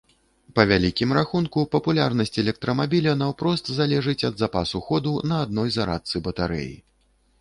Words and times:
Па 0.59 0.63
вялікім 0.69 1.09
рахунку, 1.17 1.65
папулярнасць 1.75 2.33
электрамабіля 2.43 3.13
наўпрост 3.19 3.69
залежыць 3.81 4.19
ад 4.31 4.35
запасу 4.45 4.83
ходу 4.89 5.13
на 5.33 5.43
адной 5.45 5.69
зарадцы 5.77 6.15
батарэі. 6.31 6.75